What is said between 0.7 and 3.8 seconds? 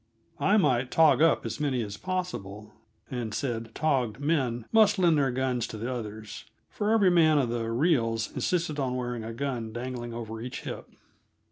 "tog up" as many as possible, and said